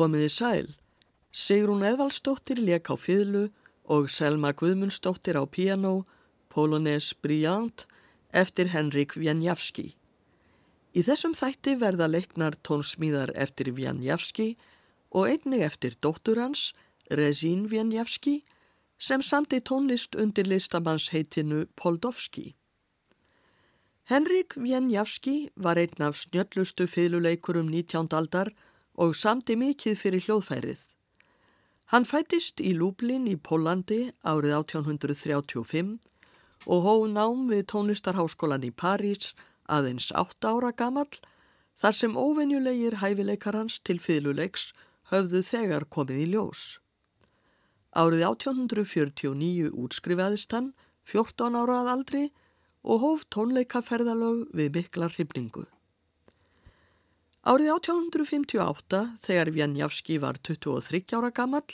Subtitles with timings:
[0.00, 0.68] Komiði sæl,
[1.28, 3.50] Sigrún Eðvaldsdóttir leik á fýðlu
[3.84, 6.06] og Selma Guðmundsdóttir á piano,
[6.48, 7.84] Polonaise Brillant,
[8.32, 9.90] eftir Henrik Vjanjavski.
[10.96, 14.54] Í þessum þætti verða leiknar tónsmíðar eftir Vjanjavski
[15.12, 16.70] og einnig eftir dóttur hans,
[17.12, 18.38] Rezín Vjanjavski,
[18.96, 22.54] sem samti tónlist undir listamanns heitinu Poldovski.
[24.08, 28.08] Henrik Vjenjavski var einn af snjöllustu fylguleikurum 19.
[28.16, 28.66] aldar og
[29.16, 30.80] samti mikið fyrir hljóðfærið.
[31.90, 35.96] Hann fættist í Lúblin í Pólandi árið 1835
[36.70, 39.32] og hóð nám við tónlistarháskólan í París
[39.64, 41.16] aðeins 8 ára gamall
[41.80, 44.70] þar sem óvenjulegir hæfileikar hans til fylguleiks
[45.10, 46.62] höfðu þegar komið í ljós.
[47.96, 50.72] Árið 1849 útskrifaðist hann
[51.08, 52.24] 14 ára að aldri
[52.84, 55.64] og hóf tónleikaferðalög við mikla hrifningu.
[57.50, 61.64] Árið 1858, þegar Vjanjavski var 23 ára gammal,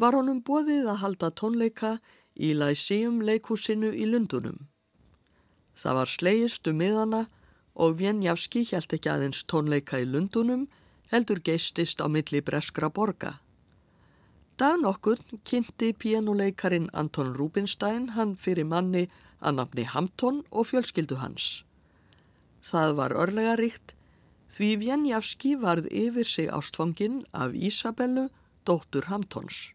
[0.00, 1.90] var honum bóðið að halda tónleika
[2.32, 4.62] í Lyceum leikúsinu í Lundunum.
[5.76, 7.20] Það var slegistu miðana
[7.76, 10.62] og Vjanjavski held ekki aðeins tónleika í Lundunum,
[11.12, 13.34] heldur geistist á milli breskra borga.
[14.56, 19.10] Dag nokkur kynnti pianuleikarin Anton Rubinstein hann fyrir manni
[19.44, 21.60] að nafni Hampton og fjölskyldu hans.
[22.64, 23.92] Það var örlega ríkt
[24.54, 28.28] því Vjenjavski varð yfir sig ástfangin af Ísabellu,
[28.64, 29.70] dóttur Hamptons.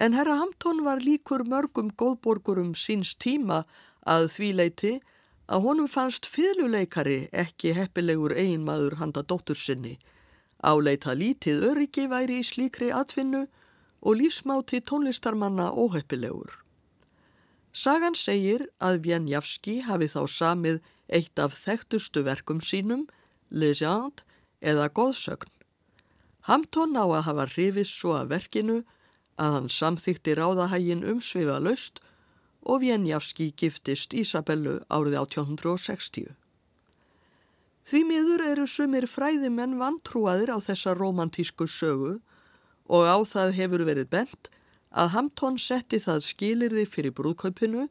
[0.00, 3.62] En herra Hampton var líkur mörgum góðborgurum síns tíma
[4.06, 4.92] að því leiti
[5.48, 9.96] að honum fannst fyrluleikari ekki heppilegur eiginmaður handa dóttur sinni,
[10.62, 13.46] áleita lítið öryggi væri í slíkri atvinnu
[14.00, 16.50] og lífsmáti tónlistarmanna óheppilegur.
[17.72, 23.06] Sagan segir að Vjenjavski hafi þá samið eitt af þekktustu verkum sínum,
[23.50, 24.24] Legend
[24.60, 25.50] eða Góðsögn.
[26.48, 28.78] Hampton á að hafa hrifist svo að verkinu
[29.38, 32.00] að hann samþykti ráðahægin umsvifa laust
[32.62, 36.34] og Vjenjavski giftist Ísabellu árið 1860.
[37.88, 42.18] Því miður eru sumir fræðimenn vantrúaðir á þessa romantísku sögu
[42.88, 44.50] og á það hefur verið bent
[44.92, 47.86] að Hampton setti það skilirði fyrir brúðkaupinu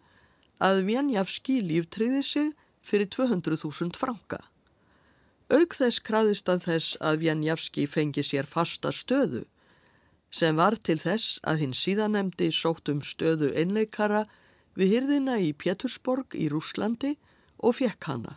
[0.61, 2.53] að Vjanjavski líftriði sig
[2.85, 4.41] fyrir 200.000 franka.
[5.47, 9.45] Aug þess kraðist að þess að Vjanjavski fengi sér fasta stöðu
[10.29, 14.25] sem var til þess að hinn síðanemdi sótt um stöðu einleikara
[14.75, 17.15] við hyrðina í Pétursborg í Rúslandi
[17.63, 18.35] og fekk hana.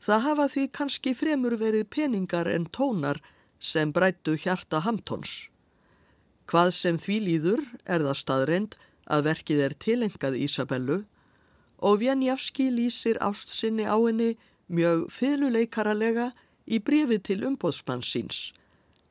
[0.00, 3.20] Það hafa því kannski fremur verið peningar en tónar
[3.60, 5.48] sem brættu hjarta Hamptons.
[6.48, 10.98] Hvað sem því líður er það staðreind að verkið er tilengað Ísabellu
[11.84, 14.34] og Vjanjavski lýsir ástsinni á henni
[14.68, 16.30] mjög fyluleikaralega
[16.66, 18.52] í brefið til umbóðsmann síns.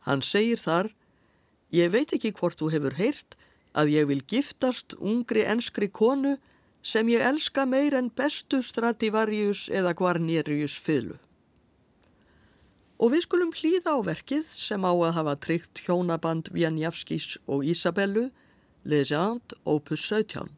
[0.08, 0.92] Hann segir þar,
[1.72, 3.38] ég veit ekki hvort þú hefur heyrt
[3.74, 6.38] að ég vil giftast ungri enskri konu
[6.84, 11.16] sem ég elska meir en bestu Stradivarius eða Guarnerius fylu.
[13.00, 18.30] Og við skulum hlýða á verkið sem á að hafa tryggt hjónaband Vjanjavskis og Isabellu,
[18.84, 20.52] Legend Opus 17.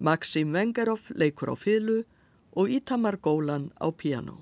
[0.00, 2.02] Maxim Vengerov leikur á fylgu
[2.58, 4.36] og Itamar Gólan á piano.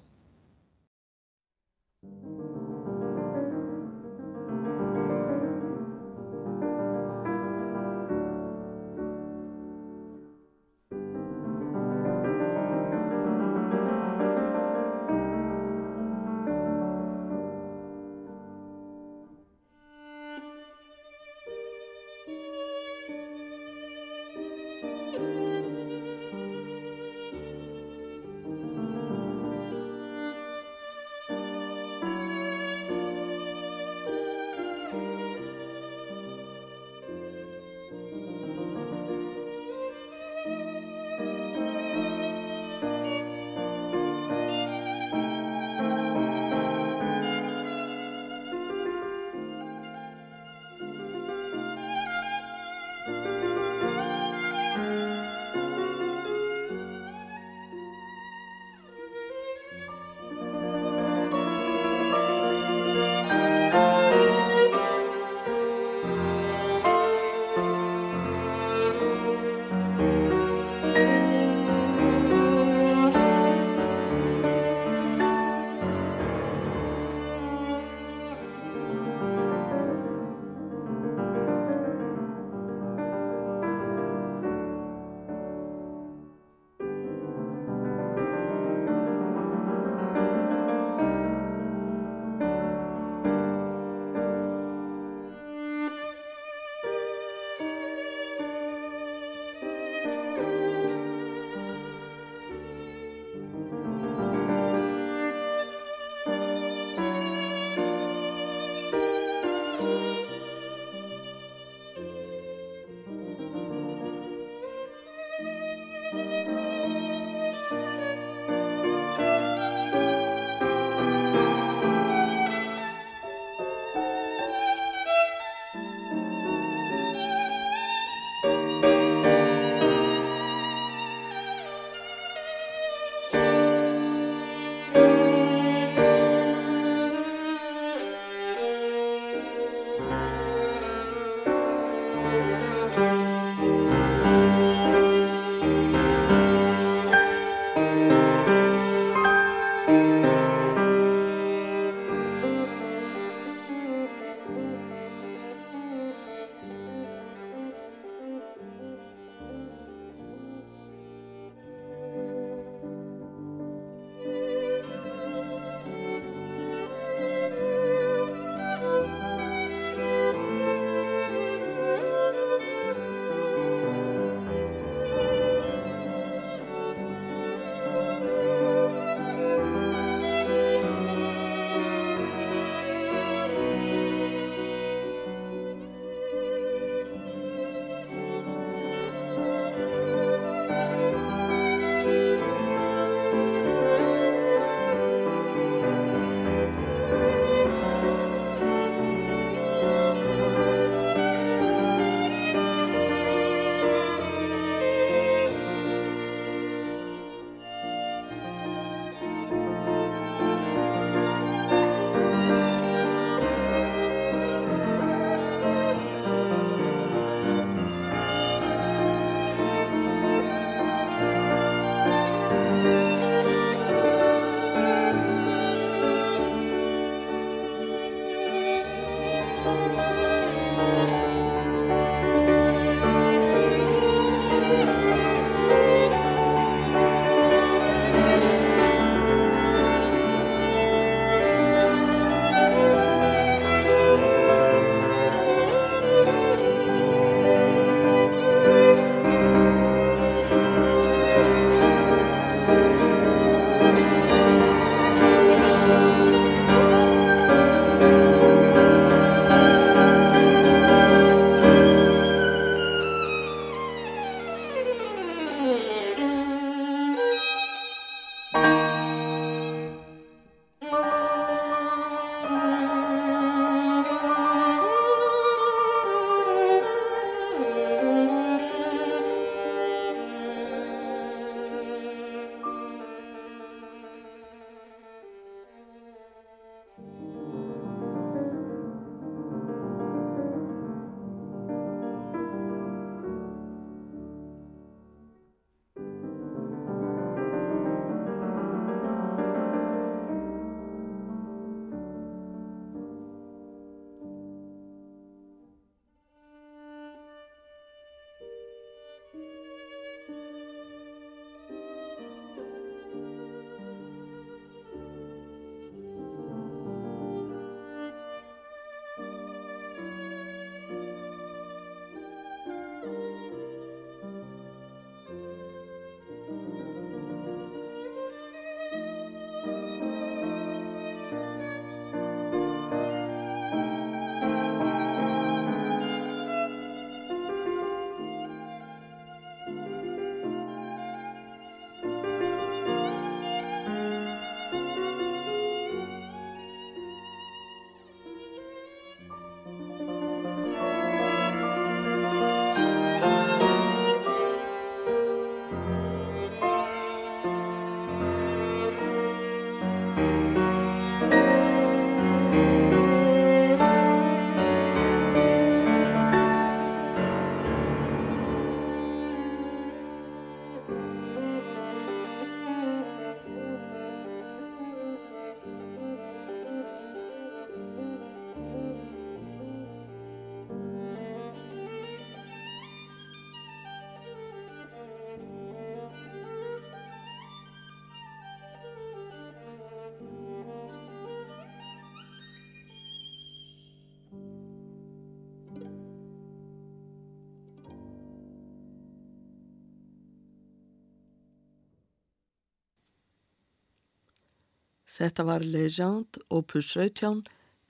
[405.12, 407.42] Þetta var Legend opus 17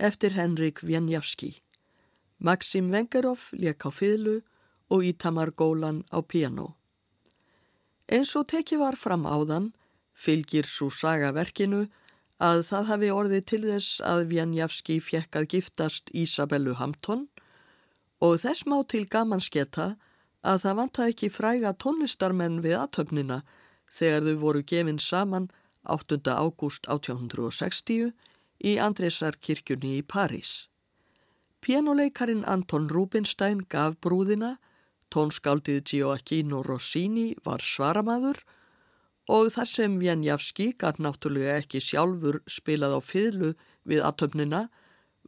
[0.02, 1.52] eftir Henrik Wieniawski.
[2.42, 4.40] Maxim Vengerov leik á fýðlu
[4.90, 6.74] og Ítamar Gólan á piano.
[8.10, 9.70] Eins og tekið var fram áðan
[10.18, 11.86] fylgir svo sagaverkinu
[12.42, 17.28] að það hafi orðið til þess að Wieniawski fjekk að giftast Isabellu Hampton
[18.18, 19.92] og þess má til gaman sketa
[20.42, 23.42] að það vanta ekki fræga tónlistarmenn við aðtöfnina
[23.94, 25.50] þegar þau voru gefinn saman
[25.82, 26.20] 8.
[26.30, 28.12] ágúst 1860
[28.62, 30.68] í Andresar kirkjunni í París.
[31.62, 34.56] Pianoleikarin Anton Rubinstein gaf brúðina,
[35.10, 38.42] tónskáldið Gioacchino Rossini var svaramaður
[39.30, 43.52] og þar sem Wieniawski gaf náttúrulega ekki sjálfur spilað á fylgu
[43.86, 44.68] við aðtöfnina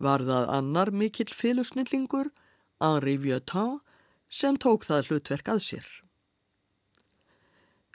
[0.01, 2.31] var það annar mikill fylgsnillingur,
[2.83, 3.83] Henri Vieuxtemps,
[4.29, 5.87] sem tók það hlutverk að sér.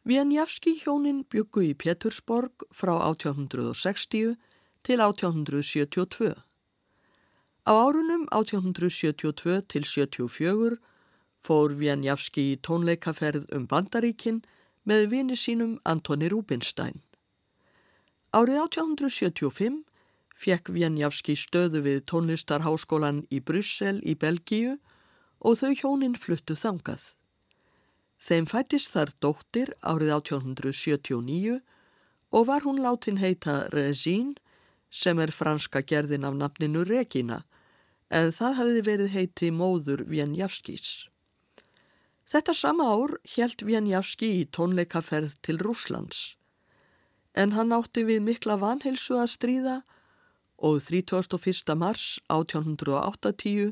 [0.09, 4.31] Wieniawski hjónin byggu í Pétursborg frá 1860
[4.81, 6.31] til 1872.
[7.69, 10.79] Á árunum 1872 til 74
[11.45, 14.41] fór Wieniawski í tónleikaferð um Bandaríkin
[14.89, 17.03] með vini sínum Antoni Rubinstein.
[18.33, 19.83] Árið 1875
[20.33, 24.79] fekk Wieniawski stöðu við tónlistarháskólan í Bryssel í Belgíu
[25.37, 27.11] og þau hjónin fluttu þangað.
[28.19, 31.59] Þeim fættist þar dóttir árið 1879
[32.35, 34.35] og var hún látin heita Resín
[34.91, 37.43] sem er franska gerðin af nafninu Regina
[38.09, 41.07] en það hefði verið heiti móður Wieniawskis.
[42.29, 46.35] Þetta sama ár helt Wieniawski í tónleikaferð til Rúslands
[47.39, 49.75] en hann átti við mikla vanheilsu að stríða
[50.59, 51.75] og 31.
[51.79, 53.71] mars 1880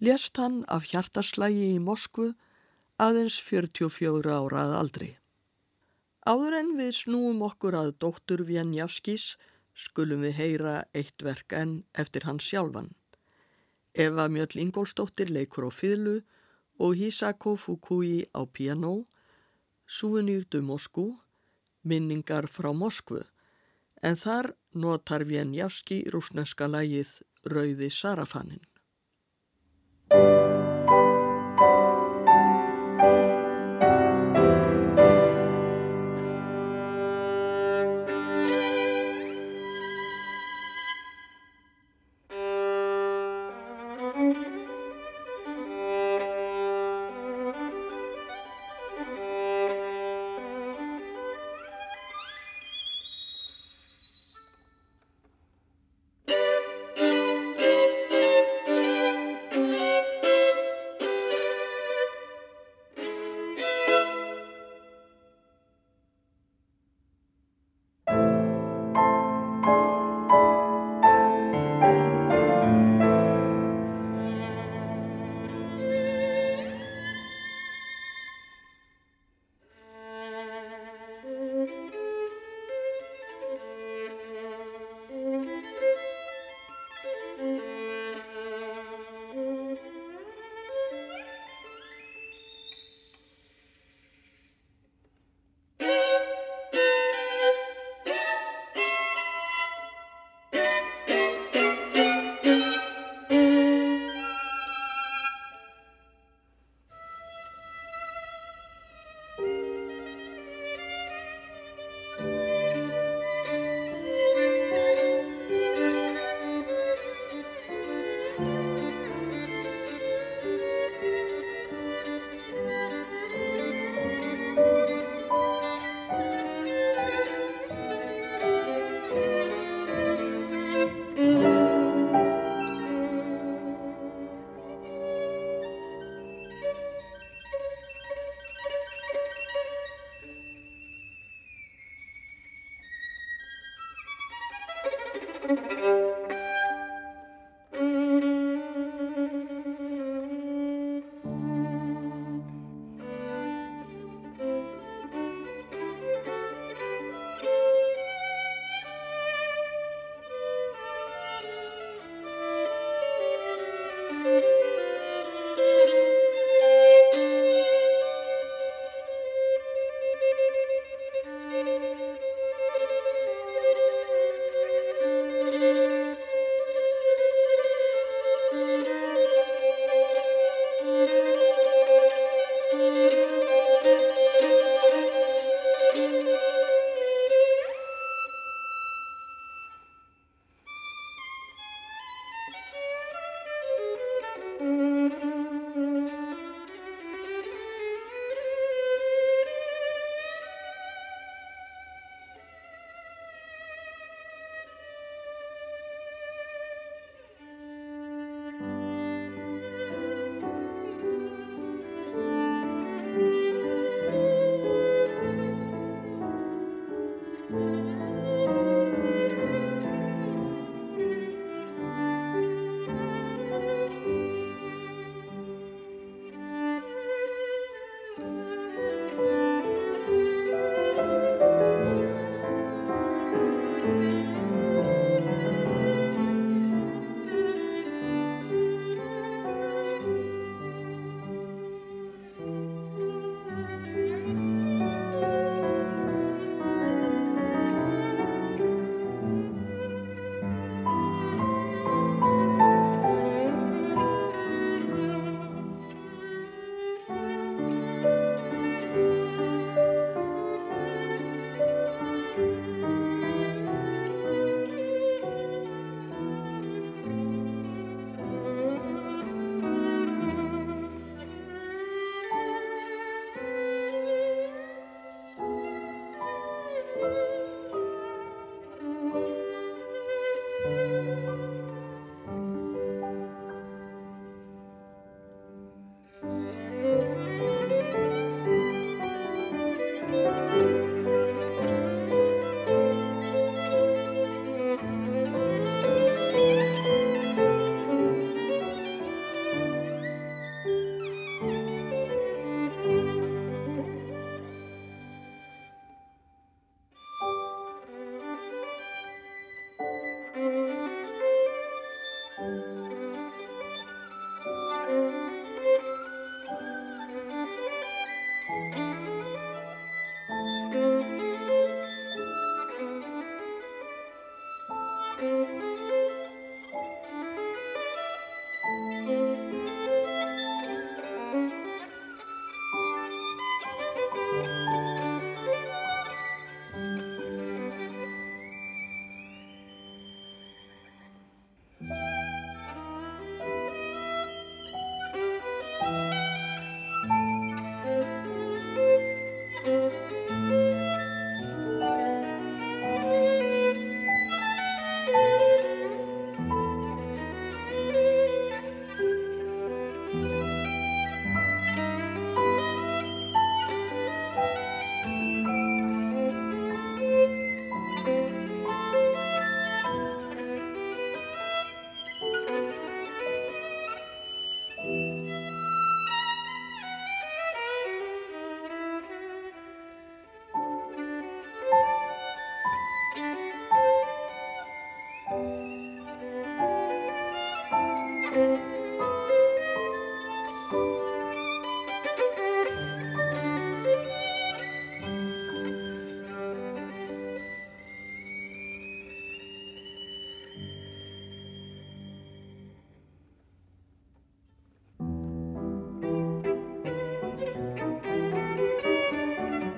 [0.00, 2.32] lést hann af hjartaslægi í Moskvu
[3.00, 5.10] aðeins 44 ára að aldri.
[6.22, 9.36] Áður en við snúum okkur að dóttur Vjenjavskis
[9.74, 12.92] skulum við heyra eitt verk enn eftir hans sjálfan.
[13.94, 16.22] Eva Mjöll Ingólstóttir leikur á fýðlu
[16.78, 19.04] og Hisako Fukui á piano,
[19.86, 21.18] Souvenir du Moskú,
[21.82, 23.22] minningar frá Moskvu,
[24.02, 28.71] en þar notar Vjenjavski rúsneska lægið Rauði Sarafanin.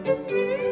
[0.05, 0.64] Música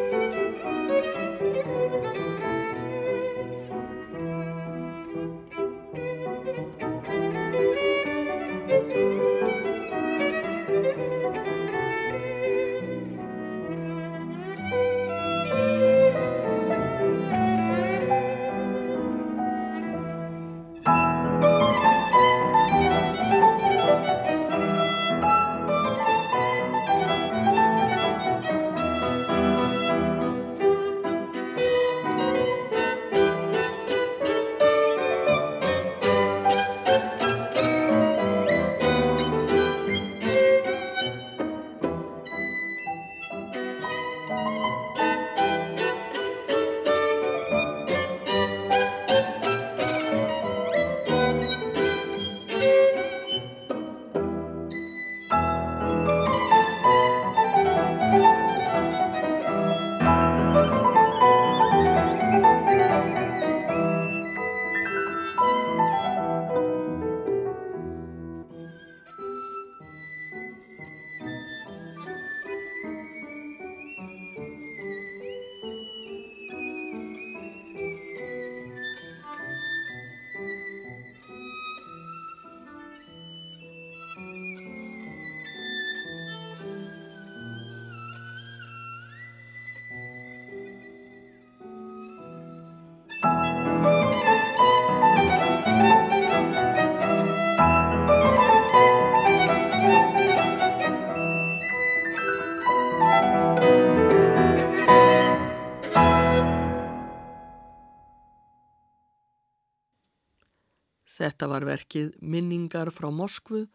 [111.23, 113.69] Þetta var verkið Minningar frá Moskvu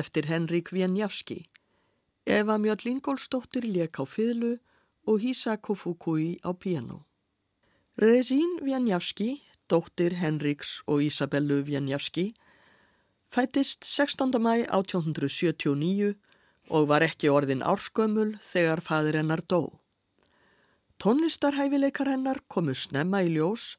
[0.00, 1.42] eftir Henrik Vienjavski.
[2.24, 4.54] Eva Mjöld Lingólsdóttir lék á fyrlu
[5.04, 7.04] og Hisako Fukui á piano.
[8.00, 12.32] Rezín Vienjavski, dóttir Henriks og Isabellu Vienjavski,
[13.28, 14.40] fættist 16.
[14.40, 16.14] mæ 1879
[16.72, 19.82] og var ekki orðin árskömmul þegar fadir hennar dó.
[20.96, 23.76] Tónlistarhæfileikar hennar komu snemma í ljós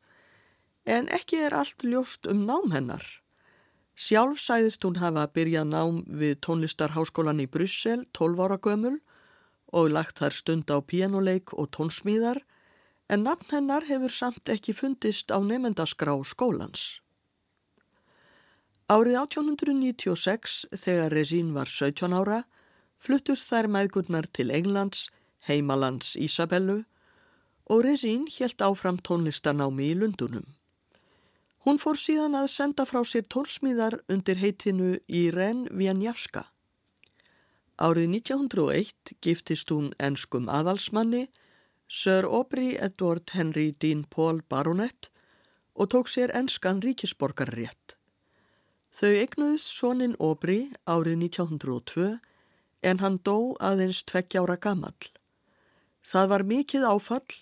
[0.85, 3.05] en ekki er allt ljóst um nám hennar.
[3.95, 8.97] Sjálf sæðist hún hafa byrjað nám við tónlistarháskólan í Bryssel 12 ára gömul
[9.71, 12.41] og lagt þar stund á pianoleik og tónsmíðar
[13.11, 17.01] en nafn hennar hefur samt ekki fundist á nefendaskrá skólans.
[18.91, 22.41] Árið 1896 þegar Resín var 17 ára
[22.99, 25.09] fluttust þær meðgurnar til Englands,
[25.47, 26.81] heimalands Ísabellu
[27.71, 30.47] og Resín helt áfram tónlistarnámi í Lundunum.
[31.61, 36.47] Hún fór síðan að senda frá sér tónsmíðar undir heitinu Irene Vienjavska.
[37.77, 41.27] Árið 1901 giftist hún enskum aðalsmanni,
[41.85, 45.11] Sir Aubrey Edward Henry Dean Paul Baronet
[45.77, 47.95] og tók sér enskan ríkisborgarrétt.
[48.89, 52.09] Þau eignuðist sonin Aubrey árið 1902
[52.81, 54.97] en hann dó aðeins tveggjára gammal.
[56.01, 57.37] Það var mikið áfall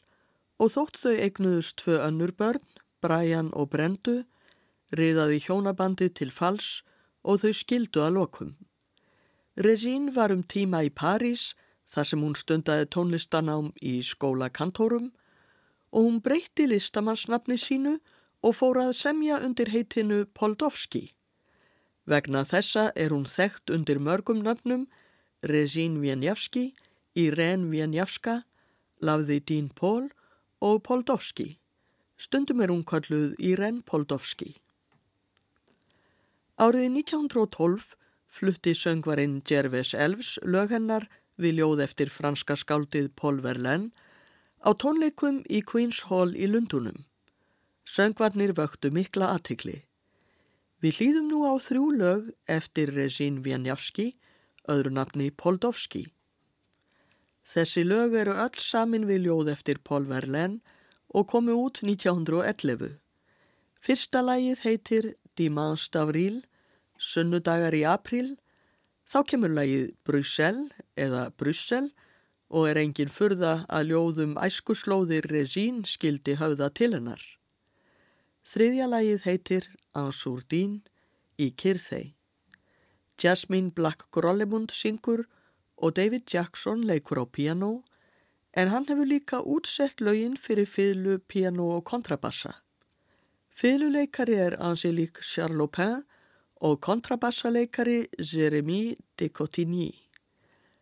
[0.60, 4.24] og þótt þau eignuðust tvö önnur börn Brian og Brendu,
[4.96, 6.82] riðaði hjónabandið til fals
[7.24, 8.52] og þau skildu að lokum.
[9.60, 11.54] Regín var um tíma í París
[11.90, 15.10] þar sem hún stundaði tónlistanám í skóla kantórum
[15.92, 17.98] og hún breytti listamannsnafni sínu
[18.46, 21.10] og fór að semja undir heitinu Poldovski.
[22.10, 24.88] Vegna þessa er hún þekkt undir mörgum nöfnum
[25.44, 26.74] Regín Vienjavski,
[27.16, 28.42] Irene Vienjavska,
[29.02, 30.10] Lavði Dín Pól
[30.62, 31.60] og Poldovski.
[32.20, 34.58] Stundum er hún kalluð Irene Poldovski.
[36.60, 37.94] Árið 1912
[38.28, 41.06] flutti söngvarinn Gervais Elves lög hennar
[41.40, 43.94] við ljóð eftir franska skáldið Paul Verlaine
[44.68, 47.06] á tónleikum í Queen's Hall í Lundunum.
[47.88, 49.78] Söngvarnir vöktu mikla aðtikli.
[50.84, 54.10] Við hlýðum nú á þrjú lög eftir Rezín Vienjavski,
[54.68, 56.10] öðru nafni Poldovski.
[57.48, 60.60] Þessi lög eru öll samin við ljóð eftir Paul Verlaine
[61.10, 62.98] og komu út 1911.
[63.80, 66.44] Fyrsta lægið heitir Dimanche d'Avril,
[66.98, 68.36] sunnudagar í april,
[69.10, 70.68] þá kemur lægið Brussel
[71.00, 71.90] eða Brussel
[72.50, 77.22] og er engin furða að ljóðum æskuslóðir Regín skildi höfða til hennar.
[78.50, 79.68] Þriðja lægið heitir
[79.98, 80.80] Ansourdín
[81.38, 82.16] í Kyrþei.
[83.20, 85.26] Jasmine Black Grollemund syngur
[85.78, 87.82] og David Jackson leikur á piano
[88.60, 92.58] en hann hefur líka útsett lögin fyrir fiðlu, piano og kontrabassa.
[93.56, 96.02] Fiðluleikari er Angélique Charlopin
[96.60, 99.90] og kontrabassaleikari Jérémy de Cotigny.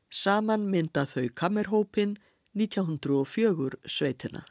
[0.10, 2.18] Saman mynda þau kammerhópin
[2.58, 4.46] 1904 sveitina.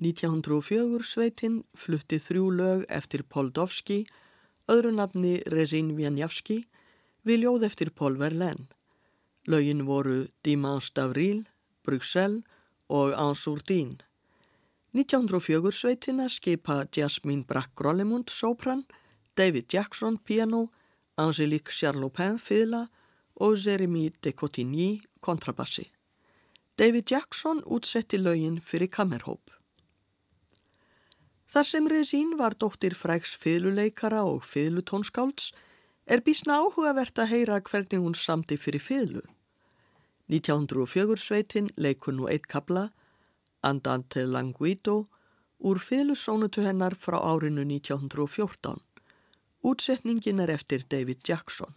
[0.00, 4.06] 1904 sveitin flutti þrjú lög eftir Poldovski,
[4.72, 6.62] öðru nafni Rezin Vjanjavski,
[7.28, 8.70] við ljóð eftir Paul Verlaine.
[9.44, 11.44] Lögin voru Dimanche d'Avril,
[11.84, 12.46] Bruxelles
[12.88, 13.98] og Ansourdin.
[14.96, 18.86] 1904 sveitina skipa Jasmine Brack-Grollemund sopran,
[19.36, 20.70] David Jackson piano,
[21.20, 22.86] Angelique Charlopin fiðla
[23.36, 25.90] og Jeremy de Cotigny kontrabassi.
[26.78, 29.59] David Jackson útsetti lögin fyrir kammerhóp.
[31.50, 35.48] Þar sem Rezín var dóttir fræks fiðluleikara og fiðlutónskálds
[36.06, 39.22] er bísna áhugavert að heyra hvernig hún samti fyrir fiðlu.
[40.30, 42.92] 1904 sveitin leikur nú eitt kabla,
[43.66, 45.08] Andante Languido,
[45.58, 48.78] úr fiðlusónutu hennar frá árinu 1914.
[49.66, 51.74] Útsetningin er eftir David Jackson.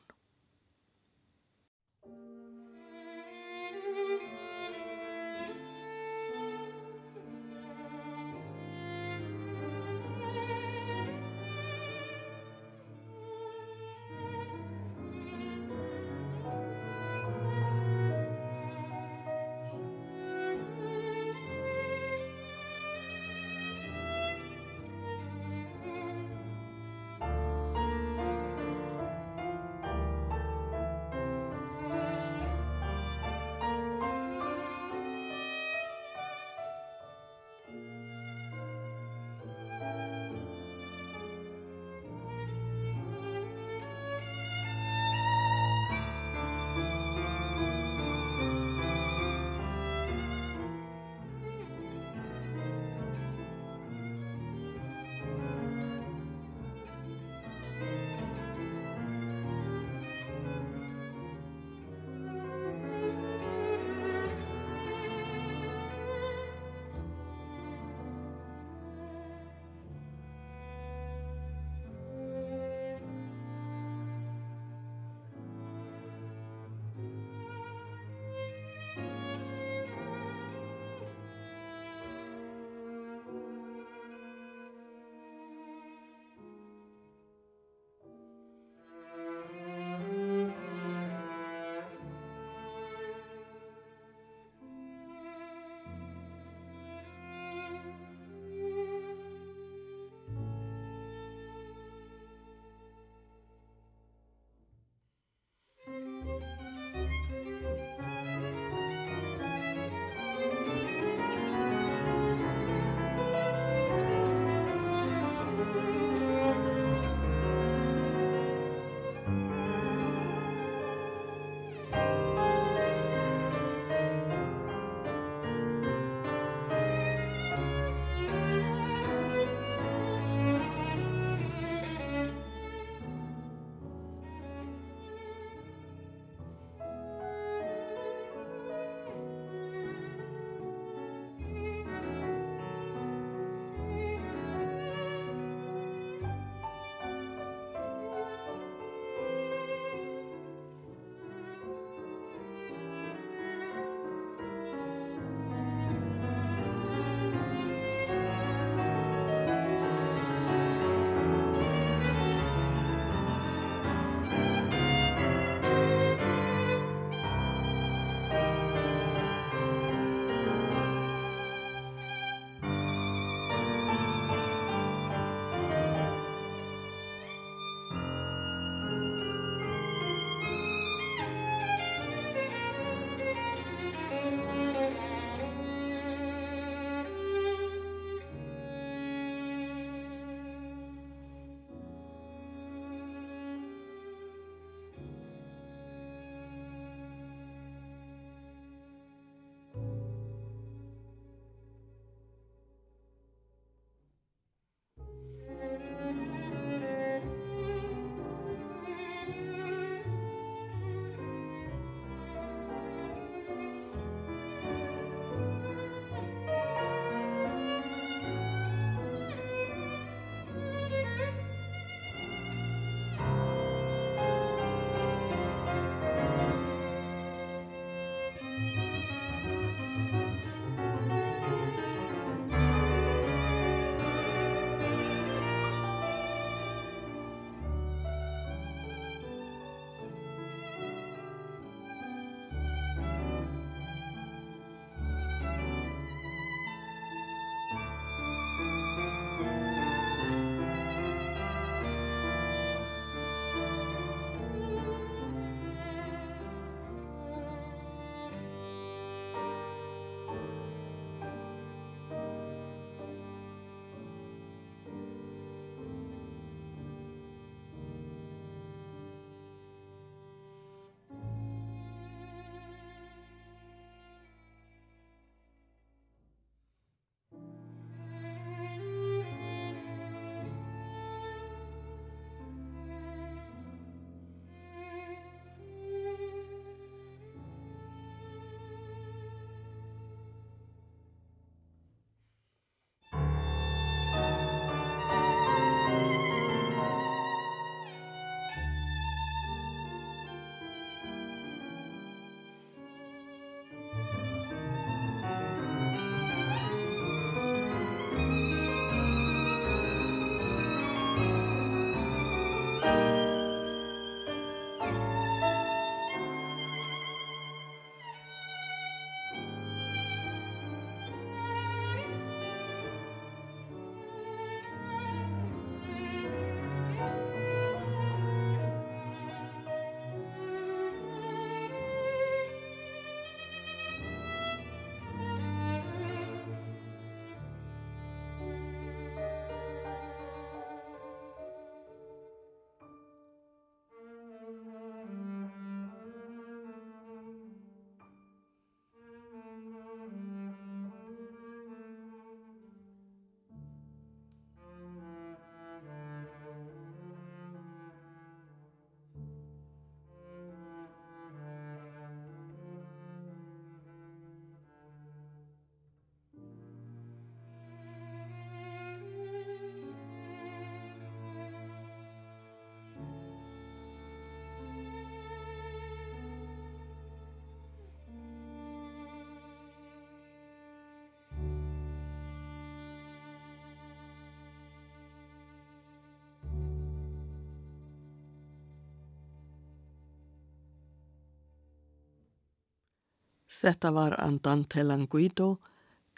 [393.64, 395.62] Þetta var Andante Languido,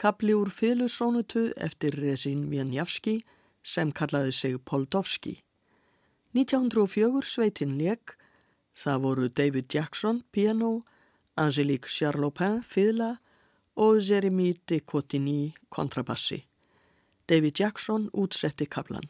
[0.01, 3.19] kapli úr fyllusónutu eftir Rezin Vjanjavski
[3.61, 5.35] sem kallaði sig Poldovski.
[6.33, 8.15] 1904 sveitin leik,
[8.73, 10.87] það voru David Jackson, piano,
[11.37, 13.19] Angelique Charlopin, fylla
[13.77, 16.41] og Jeremy de Cotigny, kontrabassi.
[17.29, 19.05] David Jackson útsetti kaplan.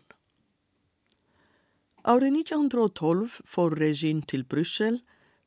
[2.04, 5.00] Árið 1912 fór Rezin til Brussel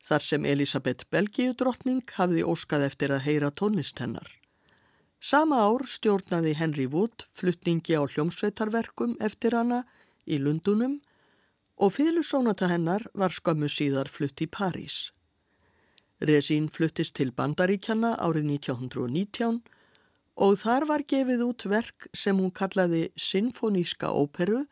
[0.05, 4.27] þar sem Elisabeth Belgiudrottning hafði óskað eftir að heyra tónlist hennar.
[5.19, 9.83] Sama ár stjórnaði Henry Wood fluttningi á hljómsveitarverkum eftir hana
[10.23, 10.99] í Lundunum
[11.79, 15.09] og fylgsónata hennar var skömmu síðar flutt í París.
[16.19, 19.59] Rezin fluttist til Bandaríkjana árið 1919
[20.39, 24.65] og þar var gefið út verk sem hún kallaði Sinfoníska óperu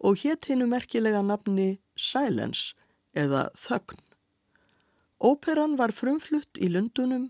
[0.00, 2.76] og hétt hinnu merkilega nafni Silence
[3.16, 4.00] eða Þögn.
[5.20, 7.26] Óperan var frumflutt í Lundunum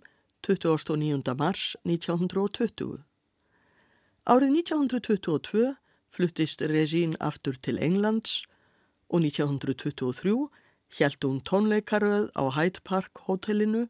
[0.46, 1.32] 29.
[1.34, 3.00] mars 1920.
[4.30, 5.72] Árið 1922
[6.14, 8.44] fluttist Regín aftur til Englands
[9.10, 10.36] og 1923
[11.00, 13.88] hjælt hún tónleikaröð á Hyde Park hotellinu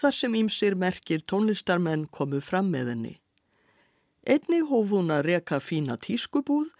[0.00, 3.14] þar sem ímsir merkir tónlistarmenn komu fram með henni.
[4.24, 6.72] Einni hóf hún að reka fína tískubúð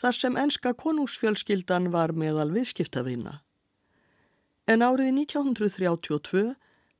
[0.00, 3.42] þar sem enska konungsfjölskyldan var meðal viðskiptavina.
[4.68, 6.42] En árið 1932,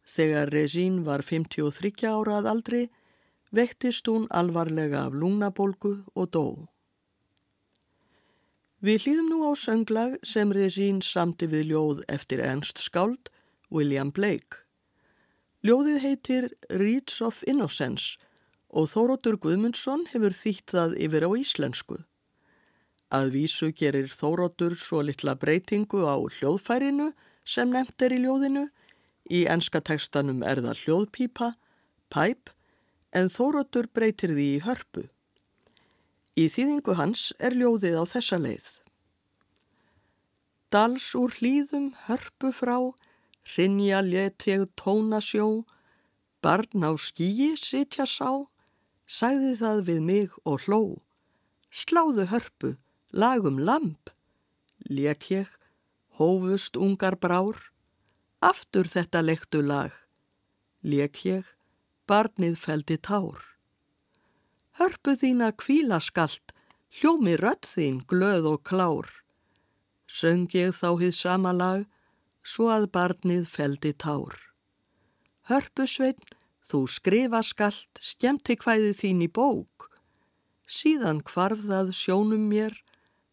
[0.08, 2.80] þegar Regín var 53 ára að aldri,
[3.52, 6.46] vektist hún alvarlega af lungnabolgu og dó.
[8.80, 13.28] Við hlýðum nú á sönglag sem Regín samti við ljóð eftir ennst skáld,
[13.68, 14.64] William Blake.
[15.60, 18.16] Ljóðið heitir Reeds of Innocence
[18.72, 22.04] og Þóróttur Guðmundsson hefur þýtt það yfir á íslensku.
[23.12, 27.12] Að vísu gerir Þóróttur svo litla breytingu á hljóðfærinu
[27.48, 28.66] sem nefnt er í ljóðinu.
[29.32, 31.52] Í enska tekstanum er það hljóðpípa,
[32.12, 32.52] pæp,
[33.16, 35.06] en Þóróttur breytir því í hörpu.
[36.38, 38.68] Í þýðingu hans er ljóðið á þessa leið.
[40.68, 42.76] Dals úr hlýðum hörpu frá,
[43.56, 45.64] rinja letjeg tóna sjó,
[46.44, 48.44] barn á skíi sitja sá,
[49.08, 50.82] sagði það við mig og hló.
[51.72, 52.74] Sláðu hörpu,
[53.12, 54.12] lagum lamp,
[54.88, 55.48] lék ég,
[56.18, 57.58] hófust ungar brár,
[58.42, 59.92] aftur þetta lektu lag,
[60.82, 61.46] lék ég,
[62.10, 63.38] barnið feldi tár.
[64.78, 66.54] Hörpu þína kvílaskalt,
[66.98, 69.08] hljómi rött þín glöð og klár,
[70.06, 71.86] söng ég þá hið sama lag,
[72.42, 74.34] svo að barnið feldi tár.
[75.50, 76.34] Hörpusveinn,
[76.68, 79.88] þú skrifa skalt, skemmti hvæði þín í bók,
[80.66, 82.74] síðan hvarfðað sjónum mér,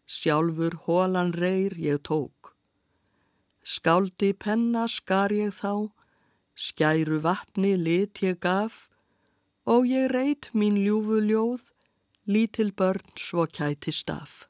[0.06, 2.35] sjálfur hólan reyr ég tók.
[3.66, 5.90] Skáldi penna skar ég þá,
[6.54, 8.76] skæru vatni lit ég gaf
[9.66, 11.64] og ég reyt mín ljúfu ljóð,
[12.30, 14.46] lítil börn svo kæti staf.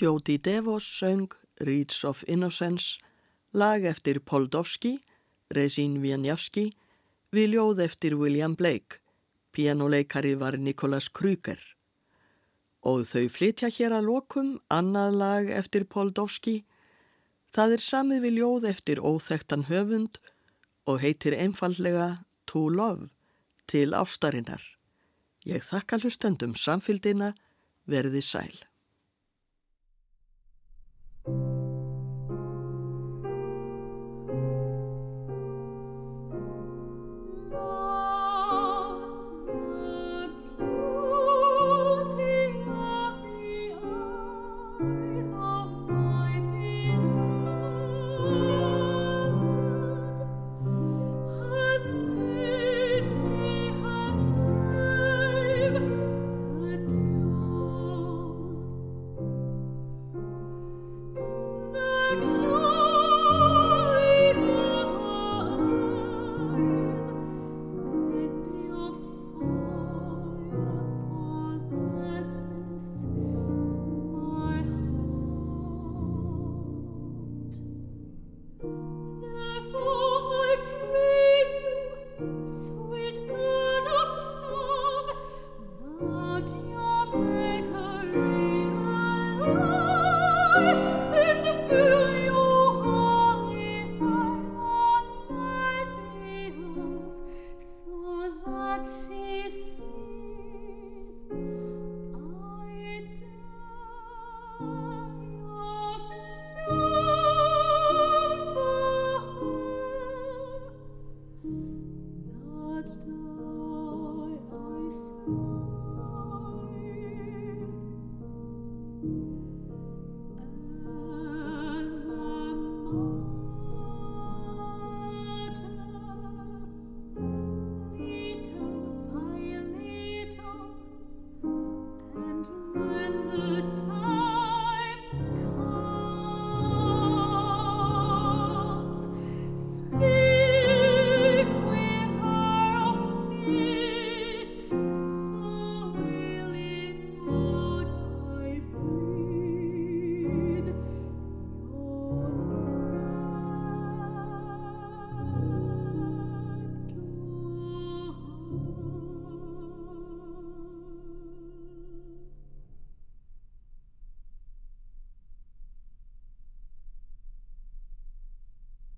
[0.00, 2.98] Jody Devos söng Reeds of Innocence,
[3.50, 5.00] lag eftir Poldovski,
[5.50, 6.70] Rezín Vianjavski,
[7.34, 9.00] við ljóð eftir William Blake,
[9.50, 11.58] pianoleikari var Nikolas Kruger.
[12.86, 16.62] Og þau flytja hér að lokum annað lag eftir Poldovski,
[17.50, 20.22] það er samið við ljóð eftir óþektan höfund
[20.86, 23.10] og heitir einfallega To Love,
[23.66, 24.62] til ástarinnar.
[25.42, 27.34] Ég þakka hlustendum samfildina,
[27.88, 28.67] verði sæl.